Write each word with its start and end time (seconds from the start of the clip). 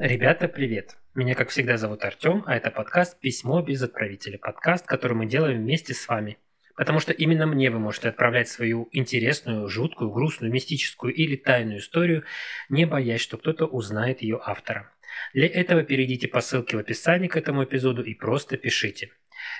Ребята, 0.00 0.48
привет! 0.48 0.96
Меня, 1.14 1.34
как 1.34 1.50
всегда, 1.50 1.76
зовут 1.76 2.06
Артем, 2.06 2.42
а 2.46 2.56
это 2.56 2.70
подкаст 2.70 3.20
«Письмо 3.20 3.60
без 3.60 3.82
отправителя». 3.82 4.38
Подкаст, 4.38 4.86
который 4.86 5.12
мы 5.12 5.26
делаем 5.26 5.58
вместе 5.58 5.92
с 5.92 6.08
вами. 6.08 6.38
Потому 6.74 7.00
что 7.00 7.12
именно 7.12 7.46
мне 7.46 7.70
вы 7.70 7.80
можете 7.80 8.08
отправлять 8.08 8.48
свою 8.48 8.88
интересную, 8.92 9.68
жуткую, 9.68 10.10
грустную, 10.10 10.50
мистическую 10.50 11.12
или 11.12 11.36
тайную 11.36 11.80
историю, 11.80 12.24
не 12.70 12.86
боясь, 12.86 13.20
что 13.20 13.36
кто-то 13.36 13.66
узнает 13.66 14.22
ее 14.22 14.40
автора. 14.42 14.90
Для 15.34 15.48
этого 15.48 15.82
перейдите 15.82 16.28
по 16.28 16.40
ссылке 16.40 16.78
в 16.78 16.80
описании 16.80 17.28
к 17.28 17.36
этому 17.36 17.64
эпизоду 17.64 18.02
и 18.02 18.14
просто 18.14 18.56
пишите. 18.56 19.10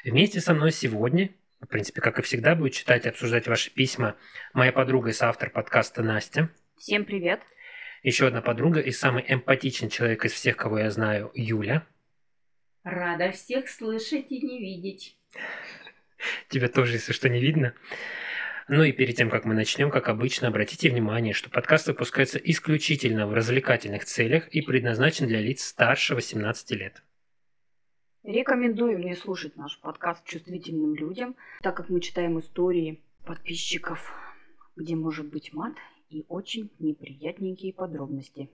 Вместе 0.05 0.41
со 0.41 0.55
мной 0.55 0.73
сегодня, 0.73 1.35
в 1.61 1.67
принципе, 1.67 2.01
как 2.01 2.19
и 2.19 2.23
всегда, 2.23 2.55
будет 2.55 2.73
читать 2.73 3.05
и 3.05 3.11
обсуждать 3.11 3.47
ваши 3.47 3.71
письма 3.71 4.17
моя 4.55 4.73
подруга 4.73 5.11
и 5.11 5.13
соавтор 5.13 5.51
подкаста 5.51 6.03
Настя. 6.03 6.49
Всем 6.79 7.05
привет! 7.05 7.41
Еще 8.03 8.27
одна 8.27 8.41
подруга 8.41 8.81
и 8.81 8.93
самый 8.93 9.25
эмпатичный 9.29 9.91
человек 9.91 10.25
из 10.25 10.33
всех, 10.33 10.57
кого 10.57 10.79
я 10.79 10.91
знаю, 10.91 11.31
Юля. 11.35 11.87
Рада 12.83 13.31
всех 13.31 13.69
слышать 13.69 14.33
и 14.33 14.41
не 14.41 14.59
видеть. 14.59 15.19
Тебя 16.49 16.69
тоже, 16.69 16.95
если 16.95 17.13
что, 17.13 17.29
не 17.29 17.41
видно. 17.41 17.75
Ну 18.69 18.85
и 18.85 18.93
перед 18.93 19.17
тем, 19.17 19.29
как 19.29 19.45
мы 19.45 19.53
начнем, 19.53 19.91
как 19.91 20.09
обычно, 20.09 20.49
обратите 20.49 20.89
внимание, 20.89 21.35
что 21.35 21.51
подкаст 21.51 21.89
выпускается 21.89 22.39
исключительно 22.39 23.27
в 23.27 23.35
развлекательных 23.35 24.07
целях 24.07 24.49
и 24.49 24.63
предназначен 24.63 25.27
для 25.27 25.41
лиц 25.41 25.63
старше 25.65 26.15
18 26.15 26.71
лет. 26.73 27.03
Рекомендуем 28.23 29.01
не 29.01 29.15
слушать 29.15 29.57
наш 29.57 29.79
подкаст 29.81 30.25
чувствительным 30.27 30.95
людям, 30.95 31.37
так 31.63 31.77
как 31.77 31.91
мы 31.91 32.01
читаем 32.01 32.39
истории 32.39 33.03
подписчиков, 33.27 34.15
где 34.77 34.95
может 34.95 35.27
быть 35.27 35.53
мат 35.53 35.75
и 36.11 36.27
очень 36.29 36.71
неприятненькие 36.79 37.73
подробности. 37.73 38.51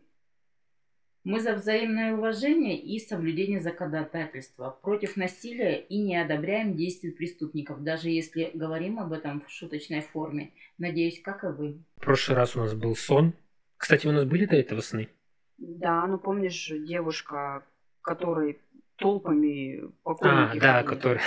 Мы 1.25 1.41
за 1.41 1.55
взаимное 1.55 2.15
уважение 2.15 2.79
и 2.79 3.01
соблюдение 3.01 3.59
законодательства, 3.59 4.79
против 4.81 5.17
насилия 5.17 5.81
и 5.81 5.99
не 5.99 6.17
одобряем 6.17 6.77
действий 6.77 7.11
преступников, 7.11 7.83
даже 7.83 8.11
если 8.11 8.53
говорим 8.55 9.01
об 9.01 9.13
этом 9.13 9.41
в 9.41 9.51
шуточной 9.51 10.03
форме. 10.03 10.53
Надеюсь, 10.79 11.21
как 11.21 11.43
и 11.43 11.49
вы. 11.49 11.83
В 11.97 12.03
прошлый 12.03 12.37
раз 12.37 12.55
у 12.55 12.61
нас 12.61 12.75
был 12.75 12.95
сон. 12.95 13.35
Кстати, 13.77 14.07
у 14.07 14.13
нас 14.13 14.25
были 14.25 14.45
до 14.47 14.55
этого 14.55 14.81
сны? 14.81 15.09
Да, 15.59 16.07
ну 16.07 16.19
помнишь, 16.19 16.71
девушка, 16.87 17.65
которой 18.03 18.61
толпами 18.95 19.91
покойники 20.05 20.59
А, 20.59 20.61
да, 20.61 20.83
который... 20.85 21.21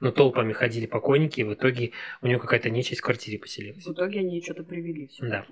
Ну, 0.00 0.12
толпами 0.12 0.52
ходили 0.52 0.86
покойники, 0.86 1.40
и 1.40 1.44
в 1.44 1.54
итоге 1.54 1.92
у 2.22 2.26
нее 2.26 2.38
какая-то 2.38 2.70
нечисть 2.70 3.00
в 3.00 3.04
квартире 3.04 3.38
поселилась. 3.38 3.84
В 3.84 3.92
итоге 3.92 4.20
они 4.20 4.42
что-то 4.42 4.64
привели 4.64 5.06
все 5.06 5.26
Да. 5.26 5.46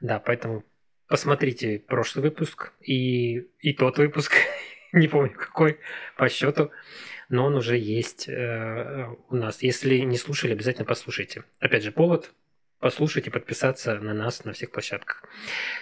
Да, 0.00 0.18
поэтому 0.18 0.64
посмотрите 1.08 1.78
прошлый 1.78 2.22
выпуск 2.22 2.72
и, 2.80 3.48
и 3.60 3.72
тот 3.72 3.98
выпуск, 3.98 4.32
не 4.92 5.08
помню 5.08 5.32
какой 5.32 5.78
по 6.16 6.28
счету, 6.28 6.70
но 7.30 7.46
он 7.46 7.54
уже 7.54 7.78
есть 7.78 8.28
э, 8.28 9.08
у 9.28 9.36
нас. 9.36 9.62
Если 9.62 9.98
не 9.98 10.18
слушали, 10.18 10.52
обязательно 10.52 10.84
послушайте. 10.84 11.44
Опять 11.58 11.82
же, 11.82 11.92
повод 11.92 12.32
послушать 12.80 13.26
и 13.26 13.30
подписаться 13.30 13.98
на 14.00 14.14
нас 14.14 14.44
на 14.44 14.52
всех 14.52 14.72
площадках. 14.72 15.24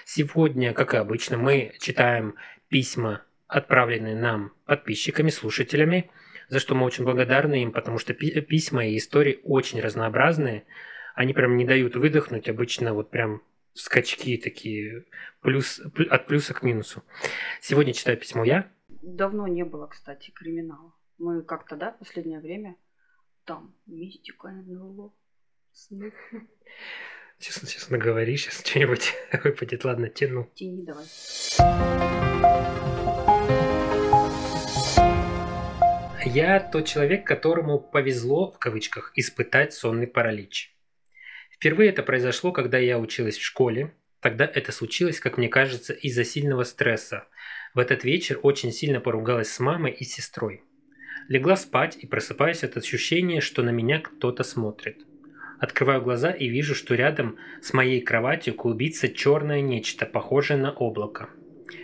Сегодня, 0.05 0.73
как 0.73 0.95
и 0.95 0.99
обычно, 0.99 1.37
мы 1.37 1.75
читаем 1.81 2.35
письма, 2.69 3.23
отправленные 3.47 4.15
нам 4.15 4.53
подписчиками, 4.67 5.31
слушателями, 5.31 6.11
за 6.49 6.59
что 6.61 6.75
мы 6.75 6.85
очень 6.87 7.05
благодарны 7.05 7.63
им, 7.63 7.73
потому 7.73 7.99
что 7.99 8.15
пи- 8.15 8.41
письма 8.41 8.87
и 8.87 8.97
истории 8.97 9.41
очень 9.45 9.81
разнообразные. 9.81 10.67
Они 11.15 11.33
прям 11.35 11.57
не 11.57 11.65
дают 11.65 11.97
выдохнуть, 11.97 12.49
обычно 12.49 12.95
вот 12.95 13.11
прям 13.11 13.43
скачки 13.75 14.37
такие 14.37 15.05
плюс, 15.41 15.81
плю- 15.95 16.09
от 16.09 16.27
плюса 16.27 16.55
к 16.55 16.63
минусу. 16.63 17.03
Сегодня 17.61 17.93
читаю 17.93 18.17
письмо 18.17 18.45
я. 18.45 18.71
Давно 18.89 19.47
не 19.47 19.65
было, 19.65 19.87
кстати, 19.87 20.31
криминала. 20.31 20.93
Мы 21.19 21.43
как-то, 21.43 21.77
да, 21.77 21.93
в 21.93 21.99
последнее 21.99 22.41
время 22.41 22.77
там 23.45 23.75
мистика, 23.87 24.49
НЛО, 24.49 25.13
сны. 25.73 26.13
Сейчас, 27.39 27.57
сейчас 27.69 27.89
наговори, 27.91 28.37
сейчас 28.37 28.61
что-нибудь 28.67 29.15
выпадет. 29.45 29.85
Ладно, 29.85 30.09
тяну. 30.09 30.51
Тяни 30.55 30.85
давай. 30.85 31.05
Я 36.35 36.61
тот 36.61 36.85
человек, 36.85 37.27
которому 37.27 37.81
повезло, 37.81 38.51
в 38.51 38.59
кавычках, 38.59 39.13
испытать 39.15 39.73
сонный 39.73 40.07
паралич. 40.07 40.75
Впервые 41.51 41.89
это 41.89 42.03
произошло, 42.03 42.53
когда 42.53 42.77
я 42.77 42.99
училась 42.99 43.39
в 43.39 43.43
школе. 43.43 43.95
Тогда 44.21 44.45
это 44.45 44.71
случилось, 44.71 45.21
как 45.21 45.39
мне 45.39 45.49
кажется, 45.49 45.95
из-за 45.95 46.25
сильного 46.25 46.65
стресса. 46.65 47.25
В 47.73 47.79
этот 47.79 48.05
вечер 48.05 48.39
очень 48.43 48.73
сильно 48.73 49.01
поругалась 49.01 49.51
с 49.51 49.59
мамой 49.59 49.93
и 49.93 50.05
сестрой. 50.05 50.63
Легла 51.29 51.57
спать 51.57 51.97
и 51.97 52.07
просыпаюсь 52.07 52.63
от 52.63 52.77
ощущения, 52.77 53.41
что 53.41 53.63
на 53.63 53.71
меня 53.71 53.99
кто-то 53.99 54.45
смотрит. 54.45 55.07
Открываю 55.59 56.03
глаза 56.03 56.31
и 56.31 56.47
вижу, 56.49 56.75
что 56.75 56.95
рядом 56.95 57.39
с 57.63 57.73
моей 57.73 58.03
кроватью 58.03 58.55
клубится 58.55 59.09
черное 59.09 59.63
нечто, 59.63 60.05
похожее 60.05 60.59
на 60.59 60.73
облако. 60.73 61.31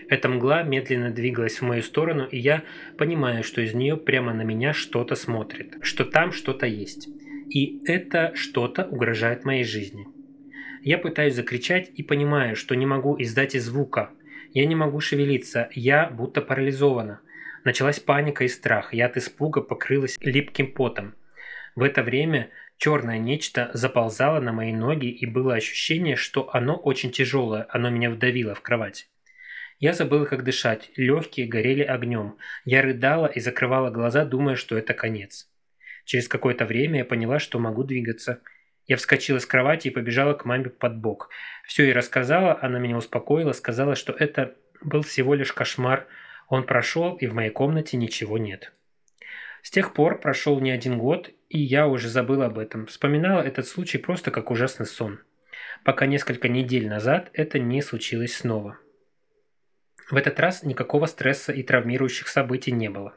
Эта 0.08 0.28
мгла 0.28 0.62
медленно 0.62 1.10
двигалась 1.10 1.60
в 1.60 1.62
мою 1.62 1.82
сторону, 1.82 2.26
и 2.26 2.38
я 2.38 2.62
понимаю, 2.96 3.42
что 3.42 3.60
из 3.60 3.74
нее 3.74 3.96
прямо 3.96 4.32
на 4.32 4.42
меня 4.42 4.72
что-то 4.72 5.14
смотрит, 5.14 5.76
что 5.82 6.04
там 6.04 6.32
что-то 6.32 6.66
есть. 6.66 7.08
И 7.50 7.82
это 7.86 8.32
что-то 8.34 8.84
угрожает 8.84 9.44
моей 9.44 9.64
жизни. 9.64 10.06
Я 10.82 10.98
пытаюсь 10.98 11.34
закричать 11.34 11.90
и 11.94 12.02
понимаю, 12.02 12.56
что 12.56 12.74
не 12.74 12.86
могу 12.86 13.16
издать 13.20 13.54
и 13.54 13.58
звука. 13.58 14.10
Я 14.52 14.66
не 14.66 14.74
могу 14.74 15.00
шевелиться, 15.00 15.68
я 15.72 16.08
будто 16.10 16.42
парализована. 16.42 17.20
Началась 17.64 18.00
паника 18.00 18.44
и 18.44 18.48
страх, 18.48 18.92
я 18.92 19.06
от 19.06 19.16
испуга 19.16 19.62
покрылась 19.62 20.18
липким 20.20 20.72
потом. 20.72 21.14
В 21.74 21.82
это 21.82 22.02
время 22.02 22.50
черное 22.76 23.18
нечто 23.18 23.70
заползало 23.72 24.40
на 24.40 24.52
мои 24.52 24.72
ноги, 24.72 25.06
и 25.06 25.24
было 25.26 25.54
ощущение, 25.54 26.16
что 26.16 26.54
оно 26.54 26.76
очень 26.76 27.10
тяжелое, 27.10 27.66
оно 27.70 27.88
меня 27.88 28.10
вдавило 28.10 28.54
в 28.54 28.60
кровать. 28.60 29.08
Я 29.78 29.92
забыла, 29.92 30.24
как 30.24 30.44
дышать, 30.44 30.90
легкие 30.96 31.46
горели 31.46 31.82
огнем. 31.82 32.36
Я 32.64 32.82
рыдала 32.82 33.26
и 33.26 33.40
закрывала 33.40 33.90
глаза, 33.90 34.24
думая, 34.24 34.56
что 34.56 34.78
это 34.78 34.94
конец. 34.94 35.48
Через 36.04 36.28
какое-то 36.28 36.64
время 36.64 36.98
я 36.98 37.04
поняла, 37.04 37.38
что 37.38 37.58
могу 37.58 37.82
двигаться. 37.82 38.40
Я 38.86 38.96
вскочила 38.96 39.38
с 39.38 39.46
кровати 39.46 39.88
и 39.88 39.90
побежала 39.90 40.34
к 40.34 40.44
маме 40.44 40.70
под 40.70 40.98
бок. 40.98 41.30
Все 41.66 41.84
ей 41.84 41.92
рассказала, 41.92 42.58
она 42.60 42.78
меня 42.78 42.96
успокоила, 42.96 43.52
сказала, 43.52 43.94
что 43.94 44.12
это 44.12 44.54
был 44.82 45.02
всего 45.02 45.34
лишь 45.34 45.52
кошмар. 45.52 46.06
Он 46.48 46.64
прошел, 46.64 47.16
и 47.16 47.26
в 47.26 47.34
моей 47.34 47.50
комнате 47.50 47.96
ничего 47.96 48.36
нет. 48.36 48.72
С 49.62 49.70
тех 49.70 49.94
пор 49.94 50.20
прошел 50.20 50.60
не 50.60 50.70
один 50.70 50.98
год, 50.98 51.30
и 51.48 51.58
я 51.58 51.88
уже 51.88 52.08
забыла 52.08 52.46
об 52.46 52.58
этом. 52.58 52.84
Вспоминала 52.86 53.40
этот 53.40 53.66
случай 53.66 53.96
просто 53.96 54.30
как 54.30 54.50
ужасный 54.50 54.84
сон. 54.84 55.20
Пока 55.84 56.04
несколько 56.04 56.48
недель 56.48 56.86
назад 56.86 57.30
это 57.32 57.58
не 57.58 57.80
случилось 57.80 58.36
снова. 58.36 58.78
В 60.10 60.16
этот 60.16 60.38
раз 60.38 60.62
никакого 60.62 61.06
стресса 61.06 61.52
и 61.52 61.62
травмирующих 61.62 62.28
событий 62.28 62.72
не 62.72 62.90
было. 62.90 63.14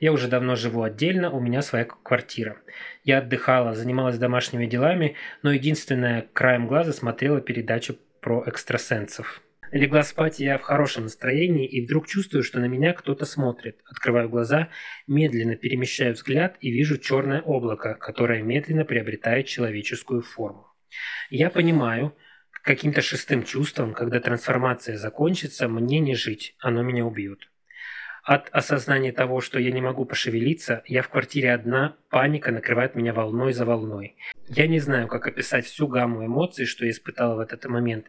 Я 0.00 0.12
уже 0.12 0.28
давно 0.28 0.56
живу 0.56 0.82
отдельно, 0.82 1.30
у 1.30 1.40
меня 1.40 1.62
своя 1.62 1.84
квартира. 1.84 2.58
Я 3.04 3.18
отдыхала, 3.18 3.74
занималась 3.74 4.18
домашними 4.18 4.66
делами, 4.66 5.16
но 5.42 5.52
единственное, 5.52 6.26
краем 6.32 6.66
глаза 6.66 6.92
смотрела 6.92 7.40
передачу 7.40 7.96
про 8.20 8.42
экстрасенсов. 8.46 9.40
Легла 9.72 10.04
спать 10.04 10.38
я 10.38 10.58
в 10.58 10.62
хорошем 10.62 11.04
настроении 11.04 11.66
и 11.66 11.84
вдруг 11.84 12.06
чувствую, 12.06 12.44
что 12.44 12.60
на 12.60 12.66
меня 12.66 12.92
кто-то 12.92 13.24
смотрит. 13.24 13.80
Открываю 13.84 14.28
глаза, 14.28 14.68
медленно 15.06 15.56
перемещаю 15.56 16.14
взгляд 16.14 16.56
и 16.60 16.70
вижу 16.70 16.98
черное 16.98 17.40
облако, 17.42 17.94
которое 17.94 18.42
медленно 18.42 18.84
приобретает 18.84 19.46
человеческую 19.46 20.22
форму. 20.22 20.72
Я 21.30 21.50
понимаю, 21.50 22.14
каким-то 22.66 23.00
шестым 23.00 23.44
чувством, 23.44 23.94
когда 23.94 24.18
трансформация 24.18 24.98
закончится, 24.98 25.68
мне 25.68 26.00
не 26.00 26.16
жить, 26.16 26.56
оно 26.58 26.82
меня 26.82 27.06
убьет. 27.06 27.48
От 28.24 28.48
осознания 28.50 29.12
того, 29.12 29.40
что 29.40 29.60
я 29.60 29.70
не 29.70 29.80
могу 29.80 30.04
пошевелиться, 30.04 30.82
я 30.86 31.02
в 31.02 31.08
квартире 31.08 31.52
одна, 31.52 31.96
паника 32.10 32.50
накрывает 32.50 32.96
меня 32.96 33.14
волной 33.14 33.52
за 33.52 33.64
волной. 33.64 34.16
Я 34.48 34.66
не 34.66 34.80
знаю, 34.80 35.06
как 35.06 35.28
описать 35.28 35.64
всю 35.64 35.86
гамму 35.86 36.26
эмоций, 36.26 36.66
что 36.66 36.84
я 36.84 36.90
испытала 36.90 37.36
в 37.36 37.38
этот 37.38 37.64
момент, 37.66 38.06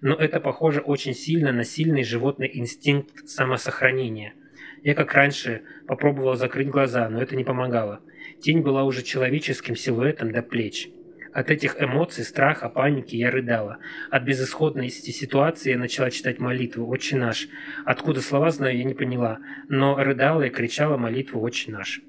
но 0.00 0.16
это 0.16 0.40
похоже 0.40 0.80
очень 0.80 1.14
сильно 1.14 1.52
на 1.52 1.62
сильный 1.62 2.02
животный 2.02 2.50
инстинкт 2.52 3.28
самосохранения. 3.28 4.34
Я, 4.82 4.96
как 4.96 5.14
раньше, 5.14 5.62
попробовала 5.86 6.34
закрыть 6.34 6.70
глаза, 6.70 7.08
но 7.08 7.22
это 7.22 7.36
не 7.36 7.44
помогало. 7.44 8.00
Тень 8.40 8.62
была 8.62 8.82
уже 8.82 9.02
человеческим 9.02 9.76
силуэтом 9.76 10.32
до 10.32 10.42
плеч. 10.42 10.88
От 11.32 11.50
этих 11.50 11.80
эмоций, 11.80 12.24
страха, 12.24 12.68
паники 12.68 13.16
я 13.16 13.30
рыдала. 13.30 13.78
От 14.10 14.22
безысходности 14.24 15.10
ситуации 15.10 15.70
я 15.70 15.78
начала 15.78 16.10
читать 16.10 16.38
молитву 16.38 16.86
«Отче 16.88 17.16
наш». 17.16 17.48
Откуда 17.86 18.20
слова 18.20 18.50
знаю, 18.50 18.76
я 18.76 18.84
не 18.84 18.92
поняла, 18.92 19.38
но 19.68 19.96
рыдала 19.96 20.42
и 20.42 20.50
кричала 20.50 20.98
молитву 20.98 21.40
«Отче 21.40 21.72
наш». 21.72 22.02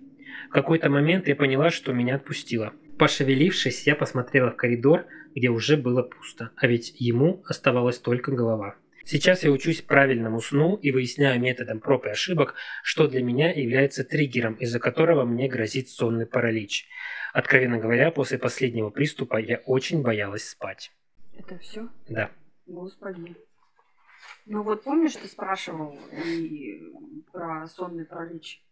В 0.50 0.54
какой-то 0.54 0.90
момент 0.90 1.30
я 1.30 1.36
поняла, 1.36 1.70
что 1.70 1.94
меня 1.94 2.16
отпустило. 2.16 2.74
Пошевелившись, 3.00 3.88
я 3.88 3.96
посмотрела 3.96 4.52
в 4.52 4.58
коридор, 4.58 5.06
где 5.34 5.50
уже 5.50 5.78
было 5.78 6.04
пусто, 6.04 6.52
а 6.58 6.68
ведь 6.68 6.94
ему 7.00 7.44
оставалась 7.48 8.00
только 8.00 8.31
голова. 8.31 8.75
Сейчас 9.06 9.44
я 9.44 9.52
учусь 9.52 9.81
правильному 9.81 10.40
сну 10.40 10.75
и 10.75 10.92
выясняю 10.92 11.40
методом 11.40 11.81
проб 11.81 12.06
и 12.06 12.10
ошибок, 12.10 12.56
что 12.84 13.08
для 13.08 13.22
меня 13.22 13.52
является 13.52 14.06
триггером, 14.06 14.54
из-за 14.56 14.80
которого 14.80 15.25
мне 15.25 15.50
грозит 15.50 15.90
сонный 15.90 16.25
паралич. 16.25 16.88
Откровенно 17.33 17.80
говоря, 17.80 18.12
после 18.12 18.38
последнего 18.38 18.91
приступа 18.91 19.38
я 19.38 19.57
очень 19.65 20.03
боялась 20.03 20.47
спать. 20.47 20.94
Это 21.35 21.57
все? 21.57 21.89
Да. 22.07 22.30
Господи. 22.68 23.35
Ну 24.45 24.62
вот 24.62 24.83
помнишь, 24.83 25.15
ты 25.15 25.27
спрашивал 25.27 25.97
и 26.12 26.94
про 27.31 27.68
сонный 27.68 28.06
паралич 28.06 28.63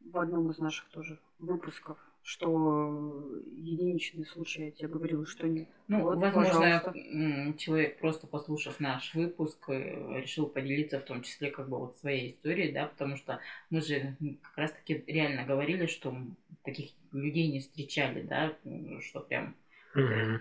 в 0.00 0.16
одном 0.18 0.50
из 0.50 0.58
наших 0.58 0.88
тоже 0.88 1.18
выпусков, 1.38 1.98
что 2.22 3.22
единичный 3.54 4.24
случай, 4.24 4.64
я 4.64 4.70
тебе 4.70 4.88
говорила, 4.88 5.26
что 5.26 5.46
нет. 5.46 5.68
Ну, 5.88 6.02
Вот, 6.04 6.16
возможно, 6.16 6.80
пожалуйста. 6.82 7.58
человек, 7.58 7.98
просто 7.98 8.26
послушав 8.26 8.80
наш 8.80 9.14
выпуск, 9.14 9.68
э, 9.68 10.20
решил 10.20 10.46
поделиться 10.46 11.00
в 11.00 11.04
том 11.04 11.20
числе 11.20 11.50
как 11.50 11.68
бы 11.68 11.78
вот 11.78 11.98
своей 11.98 12.30
историей, 12.30 12.72
да, 12.72 12.86
потому 12.86 13.16
что 13.16 13.40
мы 13.68 13.82
же 13.82 14.16
как 14.42 14.56
раз-таки 14.56 15.04
реально 15.06 15.44
говорили, 15.44 15.84
что 15.84 16.16
таких 16.64 16.92
людей 17.12 17.52
не 17.52 17.60
встречали, 17.60 18.22
да, 18.22 18.56
что 19.00 19.20
прям 19.20 19.54
Мгм. 19.94 20.40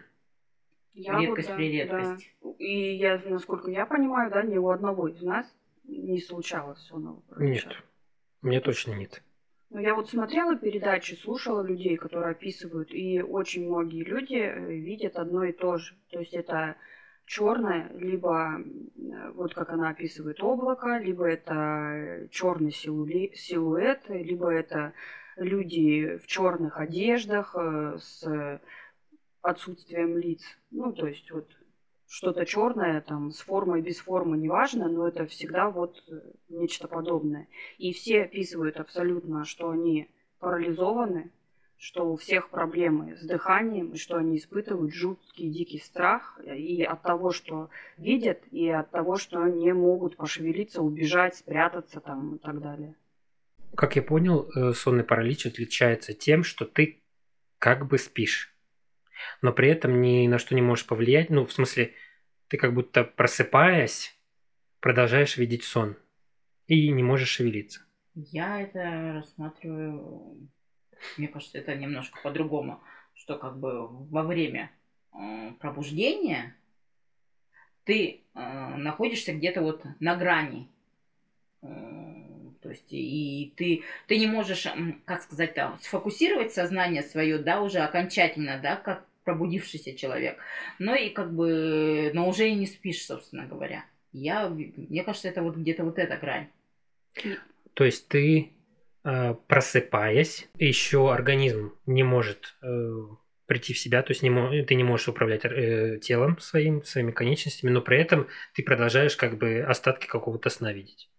Я 0.93 1.13
вот, 1.13 1.21
редкость 1.21 1.47
да, 1.47 1.55
при 1.55 1.71
редкости. 1.71 2.31
да. 2.41 2.49
И 2.59 2.95
я, 2.95 3.21
насколько 3.25 3.71
я 3.71 3.85
понимаю, 3.85 4.31
да, 4.31 4.43
ни 4.43 4.57
у 4.57 4.69
одного 4.69 5.07
из 5.07 5.21
нас 5.21 5.45
не 5.85 6.19
случалось 6.21 6.79
сонного 6.79 7.19
паралича. 7.21 7.69
Нет. 7.69 7.77
Мне 8.41 8.59
точно 8.61 8.93
нет. 8.93 9.23
Но 9.69 9.79
я 9.79 9.95
вот 9.95 10.09
смотрела 10.09 10.55
передачи, 10.55 11.15
слушала 11.15 11.65
людей, 11.65 11.97
которые 11.97 12.31
описывают, 12.31 12.93
и 12.93 13.21
очень 13.21 13.65
многие 13.65 14.03
люди 14.03 14.35
э, 14.35 14.71
видят 14.75 15.15
одно 15.15 15.43
и 15.45 15.51
то 15.51 15.77
же. 15.77 15.95
То 16.11 16.19
есть 16.19 16.33
это 16.33 16.75
черное, 17.25 17.91
либо 17.95 18.61
э, 18.61 19.31
вот 19.31 19.55
как 19.55 19.71
она 19.71 19.89
описывает 19.89 20.43
облако, 20.43 20.99
либо 20.99 21.25
это 21.25 22.27
черный 22.29 22.71
силуэт, 22.71 24.09
либо 24.09 24.51
это 24.51 24.93
люди 25.37 26.17
в 26.17 26.27
черных 26.27 26.79
одеждах 26.79 27.55
э, 27.57 27.97
с 27.99 28.59
отсутствием 29.41 30.17
лиц. 30.17 30.41
Ну, 30.71 30.93
то 30.93 31.07
есть 31.07 31.29
вот 31.31 31.49
что-то 32.07 32.45
черное, 32.45 33.01
там, 33.01 33.31
с 33.31 33.41
формой, 33.41 33.81
без 33.81 33.99
формы, 33.99 34.37
неважно, 34.37 34.87
но 34.87 35.07
это 35.07 35.25
всегда 35.25 35.69
вот 35.69 36.03
э, 36.07 36.19
нечто 36.49 36.87
подобное. 36.87 37.47
И 37.77 37.91
все 37.91 38.23
описывают 38.23 38.77
абсолютно, 38.77 39.45
что 39.45 39.69
они 39.69 40.09
парализованы, 40.39 41.31
что 41.77 42.09
у 42.09 42.15
всех 42.15 42.49
проблемы 42.49 43.17
с 43.17 43.25
дыханием, 43.25 43.91
и 43.91 43.97
что 43.97 44.17
они 44.17 44.37
испытывают 44.37 44.93
жуткий 44.93 45.49
дикий 45.49 45.79
страх 45.79 46.39
и 46.45 46.81
от 46.83 47.01
того, 47.01 47.31
что 47.31 47.69
видят, 47.97 48.39
и 48.51 48.69
от 48.69 48.91
того, 48.91 49.17
что 49.17 49.45
не 49.47 49.73
могут 49.73 50.15
пошевелиться, 50.15 50.81
убежать, 50.81 51.35
спрятаться 51.35 51.99
там 51.99 52.35
и 52.35 52.37
так 52.37 52.61
далее. 52.61 52.95
Как 53.75 53.95
я 53.95 54.01
понял, 54.03 54.49
э, 54.55 54.73
сонный 54.73 55.03
паралич 55.03 55.45
отличается 55.45 56.13
тем, 56.13 56.43
что 56.43 56.65
ты 56.65 57.01
как 57.57 57.87
бы 57.87 57.97
спишь, 57.97 58.53
но 59.41 59.51
при 59.51 59.69
этом 59.69 60.01
ни 60.01 60.27
на 60.27 60.37
что 60.37 60.53
не 60.53 60.61
можешь 60.61 60.85
повлиять. 60.85 61.29
Ну, 61.29 61.45
в 61.45 61.53
смысле, 61.53 61.93
ты 62.49 62.57
как 62.57 62.73
будто 62.73 63.03
просыпаясь, 63.03 64.15
продолжаешь 64.79 65.37
видеть 65.37 65.63
сон 65.63 65.97
и 66.67 66.89
не 66.89 67.03
можешь 67.03 67.29
шевелиться. 67.29 67.81
Я 68.15 68.61
это 68.61 69.13
рассматриваю, 69.13 70.49
мне 71.17 71.27
кажется, 71.27 71.57
это 71.57 71.73
немножко 71.73 72.19
по-другому, 72.21 72.83
что 73.15 73.39
как 73.39 73.57
бы 73.57 73.87
во 73.87 74.23
время 74.23 74.71
э, 75.13 75.51
пробуждения 75.59 76.55
ты 77.85 78.21
э, 78.35 78.75
находишься 78.75 79.33
где-то 79.33 79.61
вот 79.61 79.83
на 79.99 80.15
грани. 80.15 80.69
То 82.63 82.69
есть 82.69 82.87
и 82.91 83.53
ты, 83.57 83.83
ты 84.07 84.17
не 84.17 84.25
можешь, 84.25 84.65
как 85.05 85.21
сказать, 85.21 85.53
там, 85.53 85.77
сфокусировать 85.81 86.53
сознание 86.53 87.03
свое, 87.03 87.37
да, 87.37 87.61
уже 87.61 87.79
окончательно, 87.79 88.59
да, 88.63 88.77
как 88.77 89.05
пробудившийся 89.25 89.95
человек. 89.95 90.37
Но 90.79 90.95
и 90.95 91.09
как 91.09 91.33
бы, 91.33 92.11
но 92.13 92.27
уже 92.27 92.49
и 92.49 92.55
не 92.55 92.65
спишь, 92.65 93.05
собственно 93.05 93.45
говоря. 93.45 93.85
Я, 94.13 94.47
мне 94.49 95.03
кажется, 95.03 95.27
это 95.27 95.43
вот 95.43 95.57
где-то 95.57 95.83
вот 95.83 95.99
эта 95.99 96.17
грань. 96.17 96.47
То 97.73 97.83
есть 97.83 98.07
ты, 98.07 98.51
э, 99.03 99.35
просыпаясь, 99.47 100.47
еще 100.57 101.11
организм 101.11 101.73
не 101.85 102.03
может 102.03 102.55
э, 102.61 102.91
прийти 103.45 103.73
в 103.73 103.79
себя, 103.79 104.03
то 104.03 104.11
есть 104.11 104.23
не 104.23 104.29
мо- 104.29 104.63
ты 104.63 104.75
не 104.75 104.83
можешь 104.83 105.07
управлять 105.07 105.45
э, 105.45 105.99
телом 106.01 106.39
своим, 106.39 106.83
своими 106.83 107.11
конечностями, 107.11 107.71
но 107.71 107.81
при 107.81 107.99
этом 107.99 108.27
ты 108.53 108.63
продолжаешь 108.63 109.17
как 109.17 109.37
бы 109.37 109.61
остатки 109.61 110.07
какого-то 110.07 110.49
сна 110.49 110.71
видеть. 110.71 111.09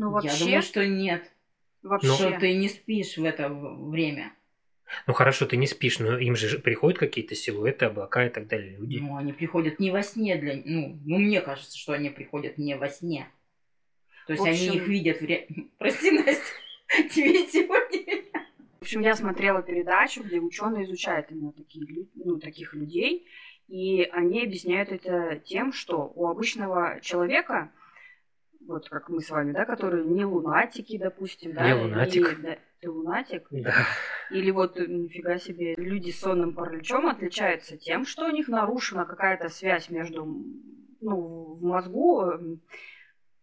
Ну 0.00 0.10
вообще, 0.12 0.30
Я 0.30 0.38
думаю, 0.38 0.62
что 0.62 0.86
нет. 0.86 1.30
вообще. 1.82 2.08
Что 2.08 2.40
ты 2.40 2.54
не 2.54 2.70
спишь 2.70 3.18
в 3.18 3.24
это 3.24 3.50
время. 3.50 4.32
Ну 5.06 5.12
хорошо, 5.12 5.44
ты 5.44 5.58
не 5.58 5.66
спишь, 5.66 5.98
но 5.98 6.18
им 6.18 6.36
же 6.36 6.58
приходят 6.58 6.98
какие-то 6.98 7.34
силуэты, 7.34 7.84
облака 7.84 8.24
и 8.24 8.30
так 8.30 8.46
далее, 8.48 8.78
люди. 8.78 8.96
Ну, 8.96 9.14
они 9.16 9.34
приходят 9.34 9.78
не 9.78 9.90
во 9.90 10.02
сне 10.02 10.36
для... 10.36 10.56
Ну, 10.64 10.98
ну, 11.04 11.18
мне 11.18 11.42
кажется, 11.42 11.76
что 11.76 11.92
они 11.92 12.08
приходят 12.08 12.56
не 12.56 12.78
во 12.78 12.88
сне. 12.88 13.28
То 14.26 14.32
есть 14.32 14.42
В 14.42 14.48
общем- 14.48 14.70
они 14.70 14.76
их 14.78 14.88
видят 14.88 15.20
в 15.20 15.24
ре... 15.26 15.46
Прости, 15.78 16.10
Настя, 16.12 16.42
тебе 17.14 17.46
сегодня... 17.46 18.24
В 18.78 18.82
общем, 18.82 19.02
я 19.02 19.14
смотрела 19.14 19.60
передачу, 19.60 20.22
где 20.22 20.40
ученые 20.40 20.84
изучают 20.84 21.30
именно 21.30 21.52
такие, 21.52 22.06
ну, 22.14 22.38
таких 22.38 22.72
людей, 22.72 23.26
и 23.68 24.08
они 24.10 24.44
объясняют 24.44 24.92
это 24.92 25.42
тем, 25.44 25.74
что 25.74 26.10
у 26.14 26.26
обычного 26.26 27.00
человека, 27.02 27.70
вот 28.66 28.88
как 28.88 29.08
мы 29.08 29.20
с 29.20 29.30
вами, 29.30 29.52
да, 29.52 29.64
которые 29.64 30.04
не 30.04 30.24
лунатики, 30.24 30.98
допустим, 30.98 31.52
да, 31.54 31.66
Я 31.66 31.76
лунатик. 31.76 32.32
или- 32.32 32.42
да, 32.42 32.58
ты 32.80 32.90
лунатик, 32.90 33.46
Да. 33.50 33.74
или 34.30 34.50
вот 34.50 34.76
э, 34.78 34.86
нифига 34.86 35.38
себе, 35.38 35.74
люди 35.76 36.10
с 36.10 36.20
сонным 36.20 36.54
параличом 36.54 37.06
отличаются 37.06 37.76
тем, 37.76 38.04
что 38.06 38.26
у 38.26 38.30
них 38.30 38.48
нарушена 38.48 39.04
какая-то 39.04 39.48
связь 39.48 39.90
между, 39.90 40.24
ну, 41.00 41.54
в 41.54 41.62
мозгу. 41.62 42.22
эм. 42.30 42.60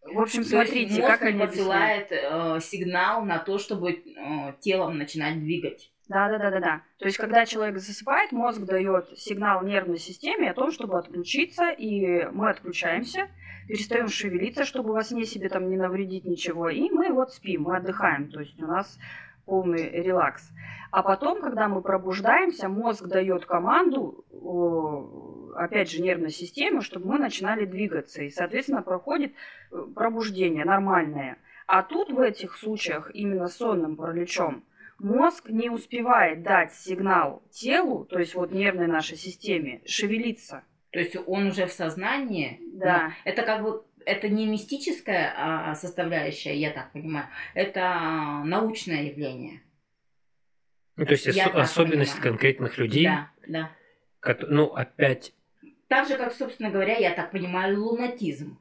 В 0.02 0.20
общем, 0.20 0.42
То 0.44 0.48
смотрите, 0.50 1.02
мозг 1.02 1.06
как 1.06 1.22
не 1.22 1.28
они 1.28 1.40
посылает 1.40 2.08
э, 2.10 2.60
сигнал 2.62 3.24
на 3.24 3.38
то, 3.40 3.58
чтобы 3.58 3.90
э, 3.92 4.54
телом 4.60 4.96
начинать 4.96 5.40
двигать. 5.40 5.92
Да, 6.08 6.28
да, 6.30 6.38
да, 6.38 6.50
да, 6.50 6.60
да. 6.60 6.82
То 6.98 7.04
есть, 7.04 7.18
когда 7.18 7.44
человек 7.44 7.78
засыпает, 7.78 8.32
мозг 8.32 8.62
дает 8.62 9.10
сигнал 9.18 9.62
нервной 9.62 9.98
системе 9.98 10.50
о 10.50 10.54
том, 10.54 10.70
чтобы 10.70 10.98
отключиться, 10.98 11.70
и 11.70 12.24
мы 12.32 12.48
отключаемся, 12.48 13.28
перестаем 13.68 14.08
шевелиться, 14.08 14.64
чтобы 14.64 14.94
во 14.94 15.04
сне 15.04 15.26
себе 15.26 15.50
там 15.50 15.68
не 15.68 15.76
навредить 15.76 16.24
ничего, 16.24 16.70
и 16.70 16.88
мы 16.88 17.12
вот 17.12 17.34
спим, 17.34 17.64
мы 17.64 17.76
отдыхаем. 17.76 18.30
То 18.30 18.40
есть 18.40 18.60
у 18.62 18.66
нас 18.66 18.98
полный 19.44 19.90
релакс. 19.90 20.50
А 20.90 21.02
потом, 21.02 21.42
когда 21.42 21.68
мы 21.68 21.82
пробуждаемся, 21.82 22.70
мозг 22.70 23.06
дает 23.06 23.44
команду, 23.44 24.24
опять 25.56 25.90
же, 25.90 26.00
нервной 26.00 26.30
системе, 26.30 26.80
чтобы 26.80 27.06
мы 27.06 27.18
начинали 27.18 27.66
двигаться. 27.66 28.22
И, 28.22 28.30
соответственно, 28.30 28.82
проходит 28.82 29.32
э, 29.70 29.76
пробуждение 29.94 30.64
нормальное. 30.64 31.38
А 31.66 31.82
тут 31.82 32.10
в 32.10 32.20
этих 32.20 32.56
случаях, 32.56 33.10
именно 33.12 33.48
сонным 33.48 33.96
параличом, 33.96 34.64
мозг 34.98 35.48
не 35.48 35.70
успевает 35.70 36.42
дать 36.42 36.74
сигнал 36.74 37.42
телу, 37.50 38.04
то 38.04 38.18
есть 38.18 38.34
вот 38.34 38.50
нервной 38.52 38.86
нашей 38.86 39.16
системе, 39.16 39.80
шевелиться. 39.86 40.62
То 40.90 40.98
есть 40.98 41.16
он 41.26 41.48
уже 41.48 41.66
в 41.66 41.72
сознании. 41.72 42.60
Да. 42.72 43.12
Это 43.24 43.42
как 43.42 43.62
бы 43.62 43.84
это 44.06 44.28
не 44.28 44.46
мистическая 44.46 45.34
а, 45.36 45.74
составляющая, 45.74 46.54
я 46.56 46.70
так 46.70 46.92
понимаю. 46.92 47.26
Это 47.54 48.42
научное 48.44 49.04
явление. 49.04 49.60
Ну, 50.96 51.04
то 51.04 51.12
есть 51.12 51.26
Я 51.26 51.44
так 51.48 51.56
особенность 51.56 52.12
понимаю. 52.14 52.32
конкретных 52.32 52.78
людей, 52.78 53.04
Да, 53.04 53.30
да. 53.46 53.70
кото- 54.20 54.46
ну, 54.48 54.66
опять, 54.74 55.32
Так 55.88 56.08
же, 56.08 56.16
как, 56.16 56.32
собственно 56.32 56.70
говоря, 56.70 56.96
я 56.96 57.12
так 57.14 57.30
понимаю, 57.30 57.80
лунатизм. 57.80 58.58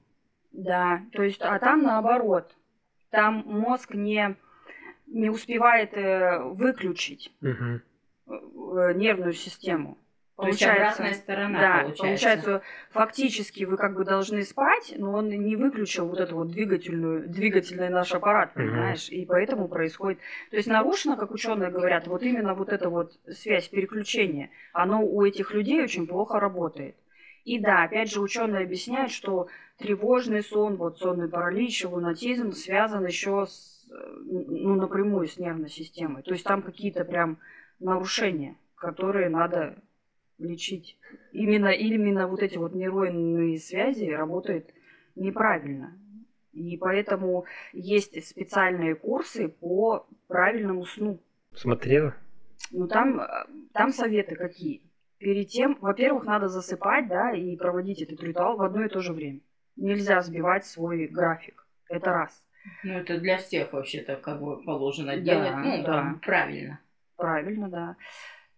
Да, 0.51 1.01
то 1.13 1.23
есть, 1.23 1.41
а 1.41 1.57
там 1.59 1.81
наоборот. 1.83 2.55
Там 3.09 3.43
мозг 3.45 3.93
не, 3.93 4.35
не 5.07 5.29
успевает 5.29 5.93
э, 5.93 6.39
выключить 6.43 7.33
э, 7.41 8.93
нервную 8.93 9.33
систему. 9.33 9.97
То 10.37 10.45
есть 10.45 10.61
обратная 10.61 11.13
сторона 11.15 11.59
да, 11.59 11.73
получается. 11.81 12.03
получается, 12.03 12.61
фактически 12.91 13.63
вы 13.63 13.75
как 13.75 13.95
бы 13.95 14.05
должны 14.05 14.43
спать, 14.43 14.93
но 14.95 15.13
он 15.13 15.29
не 15.29 15.55
выключил 15.55 16.07
вот 16.07 16.19
эту 16.19 16.35
вот 16.35 16.51
двигательную, 16.51 17.27
двигательный 17.27 17.89
наш 17.89 18.13
аппарат, 18.13 18.55
Мгм. 18.55 18.67
понимаешь, 18.69 19.09
и 19.09 19.25
поэтому 19.25 19.67
происходит. 19.67 20.19
То 20.51 20.57
есть 20.57 20.67
нарушено, 20.69 21.17
как 21.17 21.31
ученые 21.31 21.71
говорят, 21.71 22.05
вот 22.05 22.21
именно 22.21 22.53
вот 22.53 22.69
эта 22.69 22.89
вот 22.91 23.13
связь 23.31 23.67
переключения, 23.69 24.51
оно 24.73 25.03
у 25.03 25.25
этих 25.25 25.55
людей 25.55 25.81
очень 25.81 26.05
плохо 26.05 26.39
работает. 26.39 26.95
И 27.43 27.57
да, 27.59 27.85
опять 27.85 28.11
же, 28.11 28.21
ученые 28.21 28.65
объясняют, 28.65 29.11
что 29.11 29.47
тревожный 29.79 30.43
сон, 30.43 30.75
вот 30.75 30.99
сонный 30.99 31.29
паралич, 31.29 31.83
лунатизм 31.83 32.51
связан 32.51 33.07
еще 33.07 33.47
с, 33.47 33.76
ну, 33.89 34.75
напрямую 34.75 35.27
с 35.27 35.37
нервной 35.37 35.69
системой. 35.69 36.23
То 36.23 36.31
есть 36.31 36.43
там 36.43 36.61
какие-то 36.61 37.05
прям 37.05 37.39
нарушения, 37.79 38.57
которые 38.75 39.29
надо 39.29 39.75
лечить. 40.37 40.97
Именно, 41.31 41.69
именно 41.69 42.27
вот 42.27 42.41
эти 42.41 42.57
вот 42.57 42.75
нейронные 42.75 43.57
связи 43.59 44.09
работают 44.09 44.73
неправильно. 45.15 45.97
И 46.53 46.77
поэтому 46.77 47.45
есть 47.73 48.25
специальные 48.27 48.95
курсы 48.95 49.47
по 49.47 50.07
правильному 50.27 50.85
сну. 50.85 51.19
Смотрела? 51.53 52.15
Ну 52.71 52.87
там, 52.87 53.19
э, 53.19 53.27
там 53.73 53.91
советы 53.91 54.35
какие. 54.35 54.81
Перед 55.19 55.49
тем, 55.49 55.77
во-первых, 55.81 56.25
надо 56.25 56.47
засыпать, 56.47 57.07
да, 57.07 57.31
и 57.31 57.55
проводить 57.55 58.01
этот 58.01 58.21
ритуал 58.23 58.57
в 58.57 58.61
одно 58.61 58.85
и 58.85 58.89
то 58.89 59.01
же 59.01 59.13
время. 59.13 59.39
Нельзя 59.75 60.21
сбивать 60.21 60.65
свой 60.65 61.07
график. 61.07 61.67
Это 61.89 62.11
раз. 62.11 62.46
Ну, 62.83 62.93
это 62.93 63.17
для 63.19 63.37
всех 63.37 63.73
вообще-то 63.73 64.15
как 64.15 64.41
бы 64.41 64.61
положено 64.63 65.13
да, 65.13 65.17
делать. 65.17 65.55
Ну, 65.57 65.77
да. 65.77 65.83
Там, 65.83 66.19
правильно. 66.19 66.79
Правильно, 67.15 67.69
да. 67.69 67.95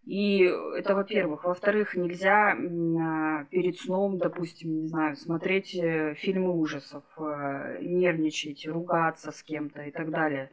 И 0.06 0.40
это, 0.78 0.96
во-первых. 0.96 1.44
Во-вторых, 1.44 1.96
нельзя 1.96 2.54
а, 2.54 3.46
перед 3.46 3.78
сном, 3.78 4.18
допустим, 4.18 4.82
не 4.82 4.88
знаю, 4.88 5.16
смотреть 5.16 5.76
э, 5.76 6.16
фильмы 6.16 6.58
ужасов, 6.58 7.04
э, 7.18 7.78
нервничать, 7.82 8.66
ругаться 8.66 9.32
с 9.32 9.44
кем-то 9.44 9.84
и 9.84 9.92
так 9.92 10.10
далее. 10.10 10.50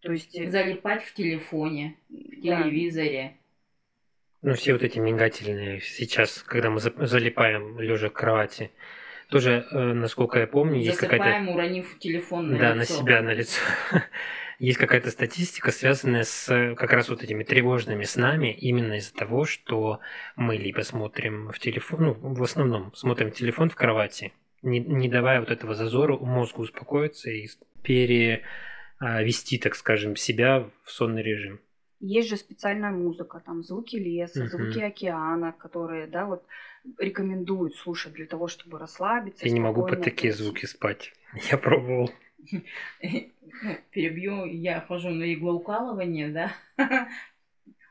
То 0.00 0.12
есть... 0.12 0.34
Э, 0.38 0.48
Залипать 0.48 1.04
в 1.04 1.12
телефоне, 1.12 1.96
в 2.08 2.40
телевизоре. 2.40 3.36
Ну, 4.42 4.54
все 4.54 4.72
вот 4.72 4.82
эти 4.82 4.98
мигательные 4.98 5.80
сейчас, 5.80 6.42
когда 6.42 6.70
мы 6.70 6.80
залипаем 6.80 7.78
лежа 7.80 8.08
в 8.08 8.12
кровати, 8.12 8.70
тоже, 9.28 9.66
насколько 9.72 10.38
я 10.38 10.46
помню, 10.46 10.78
есть 10.78 10.98
какая-то... 10.98 11.24
Засыпаем, 11.24 11.48
уронив 11.48 11.98
телефон 11.98 12.52
на 12.52 12.58
Да, 12.58 12.74
лицо. 12.74 12.76
на 12.76 12.84
себя, 12.84 13.22
на 13.22 13.34
лицо 13.34 13.60
есть 14.58 14.78
какая-то 14.78 15.10
статистика, 15.10 15.70
связанная 15.70 16.24
с 16.24 16.48
э, 16.48 16.74
как 16.74 16.92
раз 16.92 17.08
вот 17.08 17.22
этими 17.22 17.44
тревожными 17.44 18.04
снами, 18.04 18.52
именно 18.52 18.94
из-за 18.94 19.14
того, 19.14 19.44
что 19.44 20.00
мы 20.36 20.56
либо 20.56 20.80
смотрим 20.80 21.50
в 21.50 21.58
телефон, 21.58 22.04
ну, 22.04 22.34
в 22.34 22.42
основном 22.42 22.94
смотрим 22.94 23.30
телефон 23.30 23.70
в 23.70 23.74
кровати, 23.74 24.32
не, 24.62 24.80
не 24.80 25.08
давая 25.08 25.40
вот 25.40 25.50
этого 25.50 25.74
зазора 25.74 26.16
мозгу 26.16 26.62
успокоиться 26.62 27.30
и 27.30 27.48
перевести, 27.82 29.58
так 29.58 29.74
скажем, 29.74 30.16
себя 30.16 30.68
в 30.84 30.90
сонный 30.90 31.22
режим. 31.22 31.60
Есть 32.00 32.28
же 32.28 32.36
специальная 32.36 32.90
музыка, 32.90 33.42
там 33.44 33.62
звуки 33.62 33.96
леса, 33.96 34.44
uh-huh. 34.44 34.48
звуки 34.48 34.80
океана, 34.80 35.52
которые, 35.52 36.06
да, 36.06 36.26
вот 36.26 36.44
рекомендуют 36.98 37.76
слушать 37.76 38.12
для 38.12 38.26
того, 38.26 38.48
чтобы 38.48 38.78
расслабиться. 38.78 39.46
Я 39.46 39.52
не 39.52 39.60
могу 39.60 39.86
под 39.86 40.02
такие 40.02 40.32
звуки 40.32 40.66
спать. 40.66 41.12
Я 41.50 41.58
пробовал. 41.58 42.10
перебью, 43.90 44.46
я 44.46 44.80
хожу 44.80 45.10
на 45.10 45.32
иглоукалывание, 45.32 46.28
да, 46.28 46.52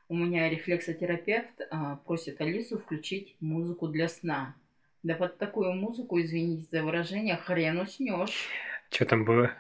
у 0.10 0.16
меня 0.16 0.50
рефлексотерапевт 0.50 1.62
а, 1.70 1.98
просит 1.98 2.40
Алису 2.42 2.78
включить 2.78 3.36
музыку 3.40 3.88
для 3.88 4.08
сна. 4.08 4.56
Да 5.04 5.16
под 5.16 5.38
такую 5.38 5.74
музыку, 5.74 6.20
извините 6.20 6.68
за 6.72 6.84
выражение, 6.84 7.38
хрен 7.38 7.80
уснешь. 7.80 8.50
Что 8.90 9.06
там 9.06 9.26
было? 9.26 9.52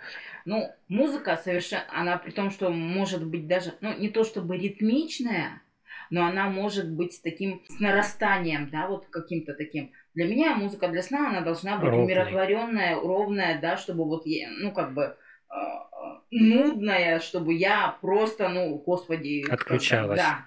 Ну, 0.46 0.72
музыка 0.88 1.38
совершенно, 1.38 1.86
она 1.89 2.18
при 2.18 2.32
том, 2.32 2.51
что 2.51 2.70
может 2.70 3.25
быть 3.25 3.48
даже, 3.48 3.74
ну, 3.82 3.96
не 3.98 4.10
то 4.10 4.24
чтобы 4.24 4.58
ритмичная, 4.58 5.62
но 6.09 6.25
она 6.25 6.50
может 6.50 6.91
быть 6.91 7.13
с 7.13 7.19
таким, 7.19 7.63
с 7.67 7.79
нарастанием, 7.79 8.69
да, 8.69 8.88
вот 8.88 9.07
каким-то 9.07 9.53
таким. 9.53 9.91
Для 10.13 10.25
меня 10.27 10.55
музыка 10.55 10.88
для 10.88 11.01
сна, 11.01 11.29
она 11.29 11.41
должна 11.41 11.77
быть 11.77 11.89
Ровный. 11.89 12.05
умиротворенная, 12.05 12.95
ровная, 12.95 13.59
да, 13.59 13.77
чтобы 13.77 14.05
вот, 14.05 14.25
ну, 14.25 14.71
как 14.71 14.93
бы, 14.93 15.17
а, 15.50 16.21
нудная, 16.31 17.19
чтобы 17.19 17.53
я 17.53 17.97
просто, 18.01 18.50
ну, 18.50 18.77
господи... 18.77 19.45
Отключалась. 19.50 20.19
Да. 20.19 20.45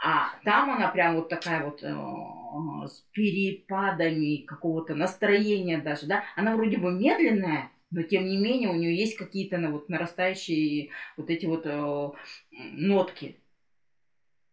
А 0.00 0.28
там 0.44 0.70
она 0.70 0.88
прям 0.88 1.16
вот 1.16 1.28
такая 1.28 1.64
вот 1.64 1.82
э, 1.82 2.86
с 2.86 3.04
перепадами 3.12 4.44
какого-то 4.44 4.94
настроения 4.94 5.78
даже, 5.78 6.06
да. 6.06 6.22
Она 6.36 6.54
вроде 6.54 6.78
бы 6.78 6.92
медленная, 6.92 7.70
но 7.90 8.02
тем 8.02 8.26
не 8.26 8.36
менее 8.36 8.68
у 8.68 8.74
нее 8.74 8.96
есть 8.96 9.16
какие-то 9.16 9.58
ну, 9.58 9.72
вот 9.72 9.88
нарастающие 9.88 10.90
вот 11.16 11.30
эти 11.30 11.46
вот 11.46 11.62
э, 11.66 12.10
нотки. 12.52 13.40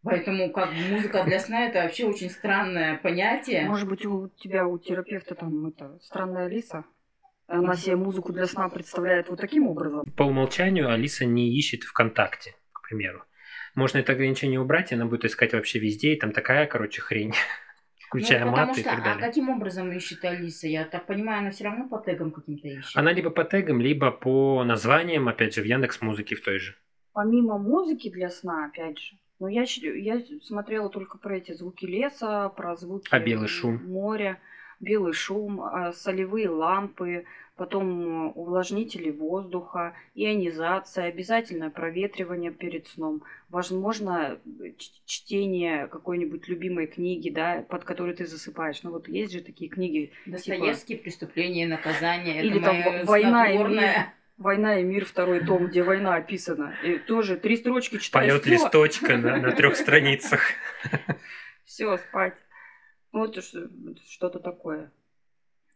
Поэтому 0.05 0.51
как 0.51 0.69
музыка 0.71 1.23
для 1.23 1.39
сна 1.39 1.65
это 1.65 1.81
вообще 1.81 2.05
очень 2.05 2.29
странное 2.29 2.97
понятие. 2.97 3.65
Может 3.65 3.89
быть 3.89 4.05
у 4.05 4.29
тебя 4.29 4.67
у 4.67 4.77
терапевта 4.77 5.35
там 5.35 5.67
это 5.67 5.97
странная 6.01 6.47
лиса? 6.47 6.85
Она 7.47 7.75
себе 7.75 7.95
музыку 7.95 8.31
для 8.31 8.45
сна 8.45 8.69
представляет 8.69 9.29
вот 9.29 9.39
таким 9.39 9.67
образом. 9.67 10.05
По 10.15 10.23
умолчанию 10.23 10.91
Алиса 10.91 11.25
не 11.25 11.55
ищет 11.55 11.83
ВКонтакте, 11.83 12.55
к 12.71 12.87
примеру. 12.87 13.23
Можно 13.75 13.99
это 13.99 14.13
ограничение 14.13 14.59
убрать, 14.59 14.91
и 14.91 14.95
она 14.95 15.05
будет 15.05 15.25
искать 15.25 15.53
вообще 15.53 15.79
везде, 15.79 16.13
и 16.13 16.19
там 16.19 16.31
такая, 16.31 16.65
короче, 16.65 17.01
хрень. 17.01 17.33
Включая 18.07 18.45
ну, 18.45 18.51
маты 18.51 18.73
что, 18.73 18.81
и 18.81 18.83
так 18.83 19.03
далее. 19.03 19.23
А 19.23 19.27
каким 19.27 19.49
образом 19.49 19.91
ищет 19.91 20.23
Алиса? 20.23 20.67
Я 20.67 20.85
так 20.85 21.05
понимаю, 21.05 21.39
она 21.39 21.51
все 21.51 21.65
равно 21.65 21.89
по 21.89 21.99
тегам 21.99 22.31
каким-то 22.31 22.67
ищет. 22.67 22.95
Она 22.95 23.11
либо 23.11 23.29
по 23.29 23.43
тегам, 23.43 23.81
либо 23.81 24.11
по 24.11 24.63
названиям, 24.63 25.27
опять 25.27 25.55
же, 25.55 25.61
в 25.61 25.65
Яндекс 25.65 26.01
Музыке 26.01 26.35
в 26.35 26.41
той 26.41 26.59
же. 26.59 26.75
Помимо 27.13 27.57
музыки 27.57 28.09
для 28.09 28.29
сна, 28.29 28.65
опять 28.65 28.99
же, 28.99 29.17
ну 29.39 29.47
я, 29.47 29.63
я 29.63 30.21
смотрела 30.41 30.89
только 30.89 31.17
про 31.17 31.37
эти 31.37 31.53
звуки 31.53 31.85
леса, 31.85 32.49
про 32.49 32.75
звуки 32.75 33.07
а 33.11 33.19
белый 33.19 33.47
шум? 33.47 33.83
моря 33.85 34.39
белый 34.79 35.13
шум, 35.13 35.61
а, 35.61 35.93
солевые 35.93 36.49
лампы, 36.49 37.25
потом 37.55 38.37
увлажнители 38.37 39.09
воздуха, 39.09 39.93
ионизация, 40.13 41.05
обязательное 41.05 41.69
проветривание 41.69 42.51
перед 42.51 42.87
сном, 42.87 43.23
возможно, 43.49 44.39
чтение 45.05 45.87
какой-нибудь 45.87 46.47
любимой 46.47 46.87
книги, 46.87 47.29
да, 47.29 47.65
под 47.67 47.85
которой 47.85 48.15
ты 48.15 48.25
засыпаешь. 48.25 48.83
Ну 48.83 48.91
вот 48.91 49.07
есть 49.07 49.33
же 49.33 49.41
такие 49.41 49.69
книги. 49.69 50.11
Достоевский, 50.25 50.95
типа... 50.95 51.03
«Преступление 51.03 51.65
и 51.65 51.69
наказание». 51.69 52.43
Или 52.43 52.57
Это 52.57 52.65
там 52.65 53.05
«Война 53.05 53.49
и 53.49 53.57
мир». 53.57 53.91
Война 54.37 54.79
и 54.79 54.83
мир, 54.83 55.05
второй 55.05 55.45
том, 55.45 55.67
где 55.67 55.81
война 55.81 56.15
описана. 56.15 56.75
И 56.83 56.97
тоже 56.97 57.37
три 57.37 57.55
строчки 57.55 57.97
читаешь. 57.97 58.31
Полет 58.31 58.45
листочка 58.45 59.17
на, 59.17 59.37
на 59.37 59.51
трех 59.53 59.77
страницах. 59.77 60.41
Все, 61.65 61.97
спать. 61.97 62.35
Вот 63.13 63.41
что-то 63.41 64.39
такое. 64.39 64.91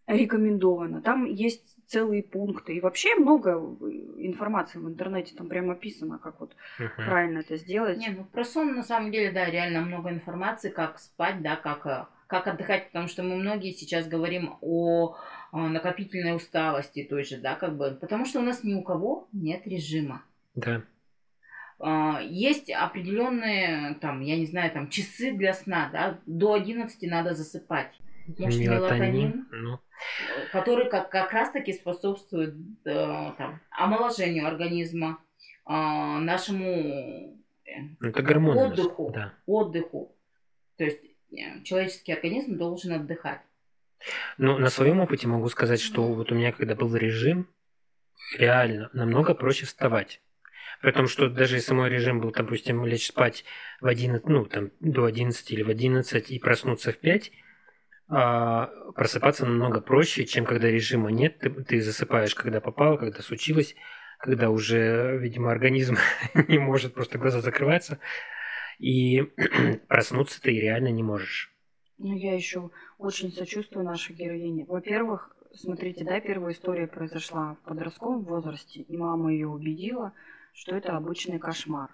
Рекомендовано. 0.07 1.01
Там 1.01 1.25
есть 1.25 1.77
целые 1.85 2.21
пункты. 2.21 2.75
И 2.75 2.81
вообще 2.81 3.15
много 3.15 3.51
информации 4.17 4.77
в 4.77 4.89
интернете. 4.89 5.35
Там 5.35 5.47
прямо 5.47 5.73
описано, 5.73 6.19
как 6.19 6.41
вот 6.41 6.53
uh-huh. 6.79 6.89
правильно 6.97 7.39
это 7.39 7.55
сделать. 7.55 7.97
Не, 7.97 8.09
ну 8.09 8.25
про 8.25 8.43
сон 8.43 8.75
на 8.75 8.83
самом 8.83 9.11
деле, 9.11 9.31
да, 9.31 9.45
реально 9.45 9.81
много 9.81 10.09
информации, 10.09 10.69
как 10.69 10.99
спать, 10.99 11.41
да, 11.41 11.55
как, 11.55 11.85
э, 11.85 12.05
как 12.29 12.45
отдыхать, 12.45 12.87
потому 12.87 13.07
что 13.07 13.23
мы 13.23 13.35
многие 13.35 13.71
сейчас 13.71 14.07
говорим 14.07 14.57
о, 14.61 15.15
о 15.51 15.67
накопительной 15.67 16.35
усталости 16.35 17.03
той 17.03 17.23
же, 17.23 17.37
да, 17.37 17.55
как 17.55 17.75
бы, 17.75 17.97
потому 17.99 18.25
что 18.25 18.39
у 18.39 18.43
нас 18.43 18.63
ни 18.63 18.75
у 18.75 18.83
кого 18.83 19.27
нет 19.33 19.65
режима. 19.65 20.21
Да. 20.53 20.83
А, 21.79 22.21
есть 22.21 22.69
определенные, 22.69 23.95
там, 23.95 24.21
я 24.21 24.37
не 24.37 24.45
знаю, 24.45 24.69
там, 24.71 24.89
часы 24.89 25.31
для 25.31 25.55
сна, 25.55 25.89
да, 25.91 26.19
до 26.27 26.53
11 26.53 27.01
надо 27.09 27.33
засыпать. 27.33 27.99
Может, 28.37 28.59
мелатонин, 28.59 29.47
ну. 29.51 29.79
который 30.51 30.87
как, 30.87 31.09
как 31.09 31.33
раз-таки 31.33 31.73
способствует 31.73 32.53
э, 32.85 33.31
там, 33.39 33.59
омоложению 33.71 34.45
организма, 34.45 35.17
э, 35.65 35.71
нашему 35.71 37.39
э, 37.65 37.71
Это 38.01 38.21
гормоны 38.21 38.65
отдыху, 38.65 39.09
да. 39.15 39.33
отдыху. 39.47 40.15
То 40.77 40.83
есть 40.83 41.08
человеческий 41.63 42.13
организм 42.13 42.57
должен 42.57 42.93
отдыхать. 42.93 43.41
Ну, 44.37 44.57
на 44.57 44.69
своем 44.69 44.99
опыте 44.99 45.27
могу 45.27 45.49
сказать, 45.49 45.81
что 45.81 46.03
вот 46.13 46.31
у 46.31 46.35
меня, 46.35 46.51
когда 46.51 46.75
был 46.75 46.95
режим, 46.95 47.47
реально 48.37 48.89
намного 48.93 49.33
проще 49.33 49.65
вставать. 49.65 50.21
При 50.81 50.91
том, 50.91 51.07
что 51.07 51.29
даже 51.29 51.57
если 51.57 51.73
мой 51.73 51.89
режим 51.89 52.21
был, 52.21 52.31
допустим, 52.31 52.85
лечь 52.85 53.07
спать 53.07 53.43
в 53.81 53.87
11, 53.87 54.27
ну, 54.27 54.45
там, 54.45 54.71
до 54.79 55.05
11 55.05 55.51
или 55.51 55.61
в 55.61 55.69
11 55.69 56.31
и 56.31 56.39
проснуться 56.39 56.93
в 56.93 56.97
5, 56.97 57.31
а 58.11 58.67
просыпаться 58.95 59.45
намного 59.45 59.81
проще, 59.81 60.25
чем 60.25 60.45
когда 60.45 60.69
режима 60.69 61.11
нет, 61.11 61.39
ты, 61.39 61.49
ты 61.49 61.81
засыпаешь, 61.81 62.33
когда 62.33 62.61
попало, 62.61 62.97
когда 62.97 63.21
случилось, 63.21 63.75
когда 64.19 64.49
уже, 64.49 65.17
видимо, 65.17 65.51
организм 65.51 65.97
не 66.47 66.59
может 66.59 66.93
просто 66.93 67.17
глаза 67.17 67.41
закрываться, 67.41 67.99
и 68.79 69.23
проснуться 69.87 70.41
ты 70.41 70.51
реально 70.59 70.89
не 70.89 71.03
можешь. 71.03 71.53
Ну, 71.97 72.15
я 72.15 72.33
еще 72.33 72.71
очень 72.97 73.31
сочувствую 73.31 73.85
нашей 73.85 74.15
героине. 74.15 74.65
Во-первых, 74.65 75.35
смотрите, 75.53 76.05
да, 76.05 76.19
первая 76.21 76.53
история 76.53 76.87
произошла 76.87 77.55
в 77.55 77.67
подростковом 77.67 78.23
возрасте, 78.23 78.81
и 78.81 78.97
мама 78.97 79.31
ее 79.33 79.47
убедила, 79.47 80.13
что 80.53 80.75
это 80.75 80.95
обычный 80.95 81.39
кошмар. 81.39 81.89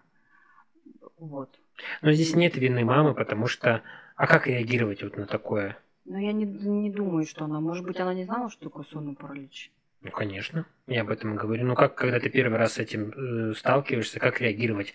Вот. 1.17 1.59
Но 2.01 2.11
здесь 2.11 2.35
нет 2.35 2.55
вины 2.55 2.85
мамы, 2.85 3.13
потому 3.13 3.47
что... 3.47 3.81
А 4.15 4.27
как 4.27 4.47
реагировать 4.47 5.03
вот 5.03 5.17
на 5.17 5.25
такое? 5.25 5.77
Ну, 6.05 6.17
я 6.17 6.31
не, 6.31 6.45
не 6.45 6.89
думаю, 6.89 7.25
что 7.25 7.45
она... 7.45 7.59
Может 7.59 7.83
быть, 7.83 7.99
она 7.99 8.13
не 8.13 8.23
знала, 8.23 8.49
что 8.49 8.65
такое 8.65 8.85
сонный 8.85 9.15
паралич? 9.15 9.71
Ну, 10.01 10.11
конечно. 10.11 10.65
Я 10.87 11.01
об 11.01 11.09
этом 11.09 11.35
говорю. 11.35 11.65
Ну, 11.65 11.75
как, 11.75 11.95
когда 11.95 12.19
ты 12.19 12.29
первый 12.29 12.57
раз 12.57 12.73
с 12.73 12.77
этим 12.77 13.09
э, 13.09 13.53
сталкиваешься, 13.55 14.19
как 14.19 14.39
реагировать 14.39 14.93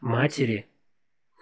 матери, 0.00 0.68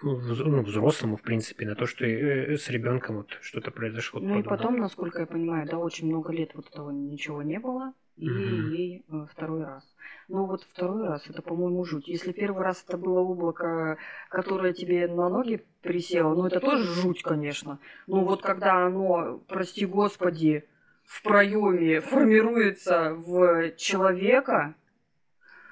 ну, 0.01 0.63
взрослому, 0.63 1.17
в 1.17 1.21
принципе, 1.21 1.65
на 1.65 1.75
то, 1.75 1.85
что 1.85 2.05
э, 2.05 2.57
с 2.57 2.69
ребенком 2.69 3.17
вот 3.17 3.37
что-то 3.41 3.71
произошло. 3.71 4.19
Ну 4.19 4.39
и 4.39 4.43
потом, 4.43 4.77
насколько 4.77 5.19
я 5.19 5.25
понимаю, 5.25 5.67
да, 5.67 5.77
очень 5.77 6.07
много 6.07 6.31
лет 6.31 6.51
вот 6.55 6.69
этого 6.69 6.91
ничего 6.91 7.41
не 7.43 7.59
было, 7.59 7.93
и 8.17 8.29
угу. 8.29 8.39
ей 8.39 9.05
э, 9.09 9.25
второй 9.31 9.63
раз. 9.63 9.83
Но 10.27 10.45
вот 10.45 10.63
второй 10.63 11.07
раз 11.07 11.29
это, 11.29 11.41
по-моему, 11.41 11.83
жуть. 11.83 12.07
Если 12.07 12.31
первый 12.31 12.63
раз 12.63 12.83
это 12.87 12.97
было 12.97 13.19
облако, 13.19 13.97
которое 14.29 14.73
тебе 14.73 15.07
на 15.07 15.29
ноги 15.29 15.63
присело, 15.81 16.33
ну 16.35 16.47
это 16.47 16.59
тоже 16.59 16.83
жуть, 16.83 17.21
конечно. 17.21 17.79
Но 18.07 18.23
вот 18.23 18.41
когда 18.41 18.85
оно, 18.85 19.41
прости 19.47 19.85
господи, 19.85 20.65
в 21.03 21.23
проеме 21.23 21.99
формируется 21.99 23.13
в 23.13 23.71
человека, 23.75 24.75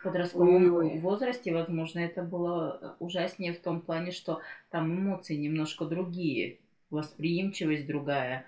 подростковом 0.04 0.74
Ой. 0.76 1.00
возрасте, 1.00 1.54
возможно, 1.54 2.00
это 2.00 2.24
было 2.24 2.96
ужаснее 3.00 3.54
в 3.54 3.60
том 3.60 3.82
плане, 3.82 4.12
что 4.12 4.42
там 4.70 4.94
эмоции 4.94 5.36
немножко 5.36 5.86
другие, 5.86 6.60
восприимчивость 6.90 7.88
другая. 7.88 8.46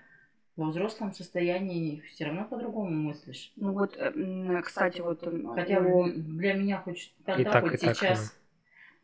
Во 0.56 0.66
взрослом 0.66 1.12
состоянии 1.12 2.00
все 2.08 2.26
равно 2.26 2.44
по-другому 2.44 2.90
мыслишь. 2.90 3.52
Ну 3.56 3.72
вот, 3.72 3.96
кстати, 4.64 5.00
вот... 5.00 5.26
Хотя 5.54 5.78
о... 5.78 6.08
для 6.08 6.54
меня 6.54 6.78
хоть 6.78 7.14
тогда, 7.24 7.52
так, 7.52 7.68
хоть 7.68 7.80
сейчас... 7.80 8.30
Так, 8.30 8.38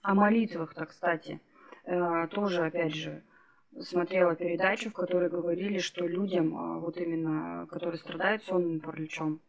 О 0.03 0.15
молитвах-то, 0.15 0.85
кстати, 0.85 1.41
э, 1.85 2.29
тоже, 2.31 2.67
опять 2.67 2.95
же, 2.95 3.23
смотрела 3.81 4.35
передачу, 4.35 4.91
в 4.91 4.93
которой 4.93 5.29
говорили, 5.29 5.79
что 5.79 6.07
людям, 6.07 6.57
а, 6.57 6.79
вот 6.79 6.97
именно, 6.99 7.67
которые 7.71 7.99
страдают 7.99 8.45
сонным 8.45 8.81
параличом, 8.81 9.41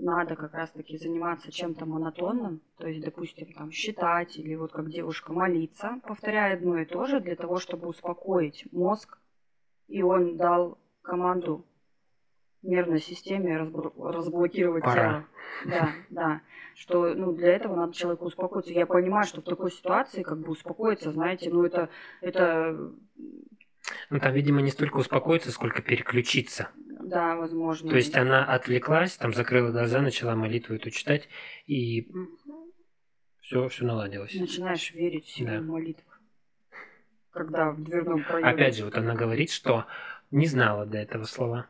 надо 0.00 0.36
как 0.36 0.54
раз-таки 0.54 0.96
заниматься 0.96 1.50
чем-то 1.50 1.84
монотонным, 1.86 2.60
то 2.76 2.86
есть, 2.86 3.04
допустим, 3.04 3.52
там 3.52 3.70
считать 3.70 4.38
или 4.38 4.54
вот 4.54 4.72
как 4.72 4.90
девушка 4.90 5.32
молиться, 5.32 6.00
повторяя 6.06 6.54
одно 6.54 6.78
и 6.78 6.84
то 6.84 7.06
же 7.06 7.20
для 7.20 7.36
того, 7.36 7.58
чтобы 7.58 7.88
успокоить 7.88 8.66
мозг, 8.72 9.18
и 9.88 10.02
он 10.02 10.36
дал 10.36 10.78
команду 11.02 11.64
нервной 12.62 13.00
системе 13.00 13.56
разблокировать 13.56 14.84
Пора. 14.84 14.94
тело. 14.94 15.24
Да, 15.64 15.88
да. 16.10 16.40
Что 16.74 17.14
ну, 17.14 17.32
для 17.32 17.54
этого 17.54 17.74
надо 17.74 17.92
человеку 17.92 18.26
успокоиться. 18.26 18.72
Я 18.72 18.86
понимаю, 18.86 19.26
что 19.26 19.40
в 19.40 19.44
такой 19.44 19.70
ситуации 19.70 20.22
как 20.22 20.38
бы 20.38 20.50
успокоиться, 20.50 21.12
знаете, 21.12 21.50
ну 21.50 21.64
это, 21.64 21.88
это 22.20 22.92
ну, 24.10 24.20
там, 24.20 24.32
видимо, 24.32 24.60
не 24.60 24.70
столько 24.70 24.98
успокоиться, 24.98 25.50
сколько 25.50 25.82
переключиться. 25.82 26.68
Да, 27.08 27.36
возможно. 27.36 27.90
То 27.90 27.96
есть 27.96 28.14
она 28.16 28.44
отвлеклась, 28.44 29.16
там 29.16 29.32
закрыла 29.32 29.70
глаза, 29.70 30.00
начала 30.00 30.34
молитву 30.34 30.74
эту 30.74 30.90
читать, 30.90 31.28
и 31.66 32.10
все, 33.40 33.68
все 33.68 33.84
наладилось. 33.84 34.34
Начинаешь 34.34 34.92
верить 34.92 35.26
в 35.26 35.30
силу 35.30 35.50
да. 35.50 35.60
молитв. 35.60 36.04
Когда 37.30 37.70
в 37.70 37.82
дверном 37.82 38.24
проеме... 38.24 38.50
Опять 38.50 38.76
же, 38.76 38.84
вот 38.84 38.96
она 38.96 39.14
говорит, 39.14 39.50
что 39.50 39.86
не 40.30 40.46
знала 40.46 40.86
до 40.86 40.98
этого 40.98 41.24
слова. 41.24 41.66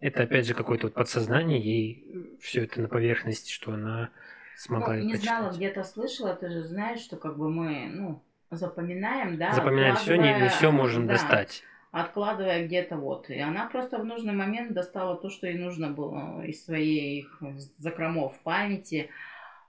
Это 0.00 0.22
опять 0.22 0.46
же 0.46 0.54
какое-то 0.54 0.86
вот 0.86 0.94
подсознание, 0.94 1.60
ей 1.60 2.38
все 2.40 2.64
это 2.64 2.80
на 2.80 2.88
поверхности, 2.88 3.50
что 3.50 3.72
она 3.72 4.10
смогла 4.56 4.94
ну, 4.94 5.04
не 5.04 5.16
знала, 5.16 5.52
где-то 5.52 5.82
слышала, 5.82 6.34
ты 6.34 6.50
же 6.50 6.62
знаешь, 6.62 7.00
что 7.00 7.16
как 7.16 7.36
бы 7.36 7.50
мы, 7.50 7.88
ну, 7.92 8.22
запоминаем, 8.50 9.36
да. 9.36 9.52
Запоминаем 9.52 9.96
все, 9.96 10.16
не, 10.16 10.40
не 10.40 10.48
все 10.48 10.70
можем 10.70 11.06
да, 11.06 11.14
достать. 11.14 11.64
Откладывая 11.90 12.66
где-то 12.66 12.96
вот. 12.96 13.30
И 13.30 13.38
она 13.38 13.66
просто 13.66 13.98
в 13.98 14.04
нужный 14.04 14.34
момент 14.34 14.72
достала 14.72 15.16
то, 15.16 15.30
что 15.30 15.46
ей 15.46 15.58
нужно 15.58 15.90
было 15.90 16.44
из 16.44 16.64
своих 16.64 17.40
закромов 17.78 18.38
памяти. 18.40 19.08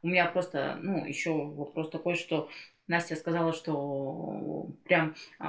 У 0.02 0.08
меня 0.08 0.26
просто, 0.26 0.78
ну, 0.82 1.06
еще 1.06 1.32
вопрос 1.32 1.90
такой, 1.90 2.16
что 2.16 2.50
Настя 2.90 3.16
сказала, 3.16 3.54
что 3.54 4.68
прям 4.86 5.16
э, 5.40 5.46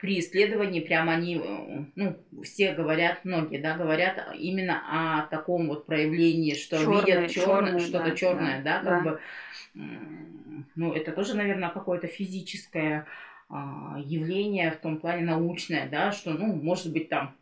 при 0.00 0.18
исследовании 0.18 0.80
прям 0.80 1.10
они, 1.10 1.36
э, 1.36 1.84
ну, 1.94 2.16
все 2.42 2.72
говорят, 2.72 3.24
многие, 3.24 3.58
да, 3.58 3.76
говорят 3.76 4.34
именно 4.34 4.82
о 4.88 5.26
таком 5.26 5.68
вот 5.68 5.84
проявлении, 5.84 6.54
что 6.54 6.78
черное, 6.78 7.04
видят 7.04 7.30
черное, 7.30 7.78
что-то 7.78 8.04
да, 8.04 8.16
черное, 8.16 8.62
да, 8.62 8.80
да, 8.80 8.90
как 8.90 9.04
да. 9.04 9.10
бы, 9.10 9.20
э, 9.74 9.78
ну, 10.74 10.92
это 10.94 11.12
тоже, 11.12 11.36
наверное, 11.36 11.68
какое-то 11.68 12.06
физическое 12.06 13.00
э, 13.00 13.29
явление 13.50 14.70
в 14.70 14.76
том 14.76 14.98
плане 14.98 15.24
научное, 15.24 15.88
да, 15.88 16.12
что, 16.12 16.32
ну, 16.32 16.54
может 16.54 16.92
быть, 16.92 17.08
там 17.08 17.34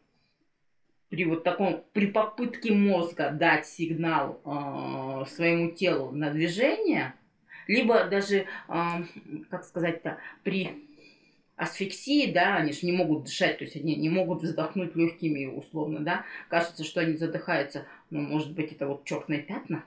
при 1.08 1.24
вот 1.24 1.44
таком, 1.44 1.84
при 1.92 2.06
попытке 2.06 2.72
мозга 2.72 3.30
дать 3.30 3.66
сигнал 3.66 4.40
э, 4.44 5.24
своему 5.26 5.70
телу 5.72 6.10
на 6.12 6.30
движение, 6.30 7.14
либо 7.66 8.04
даже, 8.04 8.46
как 8.66 9.64
сказать-то, 9.64 10.18
при 10.42 10.88
асфиксии, 11.56 12.32
да, 12.32 12.56
они 12.56 12.72
же 12.72 12.86
не 12.86 12.92
могут 12.92 13.24
дышать, 13.24 13.58
то 13.58 13.64
есть 13.64 13.76
они 13.76 13.96
не 13.96 14.08
могут 14.08 14.42
вздохнуть 14.42 14.96
легкими 14.96 15.46
условно, 15.46 16.00
да, 16.00 16.24
кажется, 16.48 16.84
что 16.84 17.00
они 17.00 17.16
задыхаются, 17.16 17.84
но 18.10 18.20
может 18.20 18.52
быть 18.52 18.72
это 18.72 18.86
вот 18.86 19.04
черные 19.04 19.40
пятна, 19.40 19.84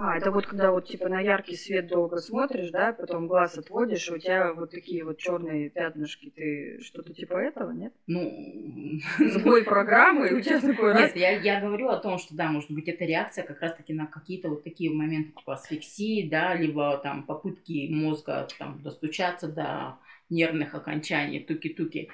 а, 0.00 0.16
это 0.16 0.30
вот 0.30 0.46
когда 0.46 0.70
вот 0.70 0.86
типа 0.86 1.08
на 1.08 1.20
яркий 1.20 1.56
свет 1.56 1.88
долго 1.88 2.18
смотришь, 2.18 2.70
да, 2.70 2.92
потом 2.92 3.26
глаз 3.26 3.58
отводишь, 3.58 4.08
и 4.08 4.12
у 4.12 4.18
тебя 4.18 4.52
вот 4.52 4.70
такие 4.70 5.04
вот 5.04 5.18
черные 5.18 5.70
пятнышки. 5.70 6.30
Ты 6.30 6.80
что-то 6.82 7.12
типа 7.12 7.34
этого, 7.34 7.72
нет? 7.72 7.92
Ну, 8.06 8.30
сбой 9.18 9.64
программы, 9.64 10.32
у 10.32 10.40
тебя 10.40 10.60
такой 10.60 10.92
раз. 10.92 11.00
Нет, 11.00 11.16
я, 11.16 11.30
я 11.40 11.60
говорю 11.60 11.88
о 11.88 11.98
том, 11.98 12.18
что 12.18 12.36
да, 12.36 12.48
может 12.48 12.70
быть, 12.70 12.86
это 12.86 13.04
реакция 13.04 13.44
как 13.44 13.60
раз-таки 13.60 13.92
на 13.92 14.06
какие-то 14.06 14.48
вот 14.48 14.62
такие 14.62 14.90
моменты 14.90 15.32
типа 15.36 15.54
асфиксии, 15.54 16.28
да, 16.28 16.54
либо 16.54 16.96
там 16.98 17.24
попытки 17.24 17.88
мозга 17.90 18.46
там 18.58 18.80
достучаться 18.82 19.48
до 19.48 19.98
нервных 20.30 20.74
окончаний, 20.74 21.40
туки-туки 21.40 22.08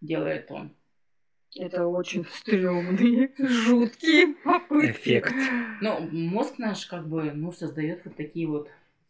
делает 0.00 0.50
он. 0.50 0.72
Это 1.56 1.86
очень 1.86 2.24
стрёмные, 2.26 3.32
жуткие 3.38 4.34
попытки. 4.44 4.90
Эффект. 4.90 5.34
Но 5.80 6.00
мозг 6.00 6.58
наш 6.58 6.86
как 6.86 7.08
бы, 7.08 7.32
ну, 7.32 7.52
создает 7.52 8.04
вот 8.04 8.16
такие 8.16 8.46
вот 8.46 8.68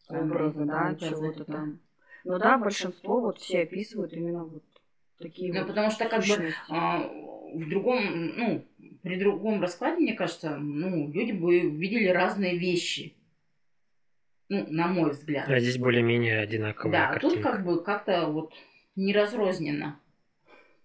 образы, 0.08 0.64
да, 0.64 0.94
чего-то 0.94 1.44
там. 1.44 1.80
Ну 2.24 2.38
да, 2.38 2.58
большинство 2.58 3.20
вот 3.20 3.38
все 3.38 3.62
описывают 3.62 4.12
именно 4.12 4.44
вот 4.44 4.62
такие 5.18 5.52
ну, 5.52 5.60
вот 5.60 5.68
потому 5.68 5.90
что 5.90 6.08
как 6.08 6.24
бы 6.24 6.52
а, 6.68 7.00
в 7.54 7.68
другом, 7.68 8.36
ну, 8.36 8.64
при 9.02 9.18
другом 9.18 9.60
раскладе, 9.60 10.00
мне 10.00 10.14
кажется, 10.14 10.56
ну, 10.56 11.10
люди 11.10 11.32
бы 11.32 11.60
видели 11.70 12.08
разные 12.08 12.58
вещи. 12.58 13.14
Ну, 14.48 14.66
на 14.68 14.88
мой 14.88 15.10
взгляд. 15.10 15.48
А 15.48 15.60
здесь 15.60 15.76
более-менее 15.76 16.40
одинаковая 16.40 16.92
Да, 16.92 17.12
картинка. 17.12 17.34
тут 17.36 17.44
как 17.44 17.64
бы 17.64 17.82
как-то 17.84 18.26
вот 18.26 18.54
не 18.96 19.12
разрозненно. 19.12 20.00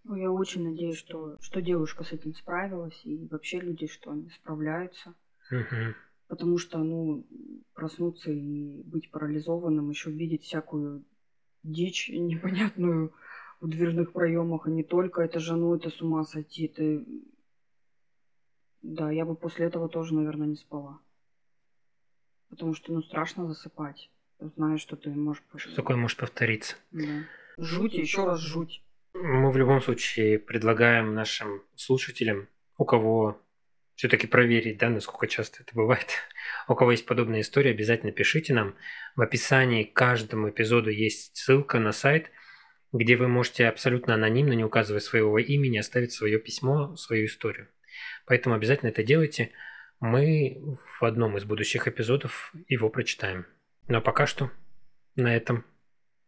Ну, 0.03 0.15
я 0.15 0.31
очень 0.31 0.63
надеюсь, 0.63 0.97
что, 0.97 1.37
что 1.39 1.61
девушка 1.61 2.03
с 2.03 2.11
этим 2.11 2.35
справилась, 2.35 2.99
и 3.05 3.27
вообще 3.31 3.59
люди, 3.59 3.87
что 3.87 4.11
они 4.11 4.29
справляются. 4.29 5.13
Угу. 5.49 5.95
Потому 6.27 6.57
что, 6.57 6.79
ну, 6.79 7.25
проснуться 7.73 8.31
и 8.31 8.81
быть 8.83 9.11
парализованным, 9.11 9.89
еще 9.89 10.11
видеть 10.11 10.43
всякую 10.43 11.05
дичь 11.63 12.09
непонятную 12.09 13.13
в 13.61 13.69
дверных 13.69 14.11
проемах, 14.11 14.67
а 14.67 14.69
не 14.69 14.83
только 14.83 15.21
это 15.21 15.39
же, 15.39 15.55
ну, 15.55 15.73
это 15.73 15.89
с 15.89 16.01
ума 16.01 16.25
сойти. 16.25 16.65
Это... 16.65 17.05
Да, 18.81 19.09
я 19.09 19.25
бы 19.25 19.35
после 19.35 19.67
этого 19.67 19.87
тоже, 19.87 20.13
наверное, 20.13 20.47
не 20.47 20.57
спала. 20.57 20.99
Потому 22.49 22.73
что, 22.73 22.91
ну, 22.91 23.01
страшно 23.01 23.47
засыпать. 23.47 24.11
Знаешь, 24.39 24.81
что 24.81 24.97
ты 24.97 25.09
можешь... 25.11 25.41
Что 25.55 25.75
такое 25.75 25.95
может 25.95 26.17
повториться. 26.17 26.75
Да. 26.91 27.23
Жуть, 27.57 27.93
еще 27.93 28.25
раз 28.25 28.41
жуть. 28.41 28.83
Мы 29.13 29.51
в 29.51 29.57
любом 29.57 29.81
случае 29.81 30.39
предлагаем 30.39 31.13
нашим 31.13 31.63
слушателям, 31.75 32.47
у 32.77 32.85
кого 32.85 33.39
все-таки 33.95 34.25
проверить, 34.25 34.79
да, 34.79 34.89
насколько 34.89 35.27
часто 35.27 35.61
это 35.63 35.75
бывает, 35.75 36.07
у 36.67 36.75
кого 36.75 36.91
есть 36.91 37.05
подобная 37.05 37.41
история, 37.41 37.71
обязательно 37.71 38.11
пишите 38.11 38.53
нам. 38.53 38.75
В 39.15 39.21
описании 39.21 39.83
к 39.83 39.93
каждому 39.93 40.49
эпизоду 40.49 40.89
есть 40.89 41.37
ссылка 41.37 41.79
на 41.79 41.91
сайт, 41.91 42.31
где 42.91 43.15
вы 43.15 43.27
можете 43.27 43.67
абсолютно 43.67 44.15
анонимно, 44.15 44.53
не 44.53 44.63
указывая 44.63 44.99
своего 44.99 45.37
имени, 45.37 45.77
оставить 45.77 46.11
свое 46.11 46.39
письмо, 46.39 46.95
свою 46.95 47.27
историю. 47.27 47.67
Поэтому 48.25 48.55
обязательно 48.55 48.89
это 48.89 49.03
делайте. 49.03 49.51
Мы 49.99 50.61
в 50.99 51.05
одном 51.05 51.37
из 51.37 51.43
будущих 51.43 51.87
эпизодов 51.87 52.53
его 52.67 52.89
прочитаем. 52.89 53.45
Ну 53.87 53.97
а 53.99 54.01
пока 54.01 54.25
что 54.25 54.51
на 55.15 55.35
этом 55.35 55.65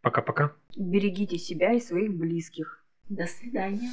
Пока-пока. 0.06 0.52
Берегите 0.78 1.40
себя 1.40 1.74
и 1.74 1.80
своих 1.80 2.14
близких. 2.14 2.86
До 3.10 3.26
свидания. 3.26 3.90